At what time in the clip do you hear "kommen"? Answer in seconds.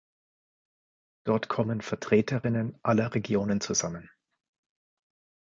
1.47-1.81